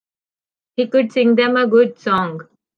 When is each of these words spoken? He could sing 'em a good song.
He 0.77 0.87
could 0.87 1.11
sing 1.13 1.39
'em 1.39 1.55
a 1.55 1.67
good 1.67 1.99
song. 1.99 2.47